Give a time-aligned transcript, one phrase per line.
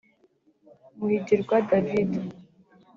[0.97, 2.11] Muhigirwa David